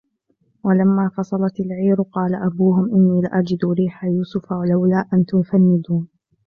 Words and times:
وَلَمَّا 0.63 1.11
فَصَلَتِ 1.17 1.59
الْعِيرُ 1.59 2.01
قَالَ 2.01 2.35
أَبُوهُمْ 2.35 2.95
إِنِّي 2.95 3.21
لَأَجِدُ 3.21 3.59
رِيحَ 3.65 4.03
يُوسُفَ 4.03 4.51
لَوْلَا 4.53 5.05
أَنْ 5.13 5.25
تُفَنِّدُونِ 5.25 6.07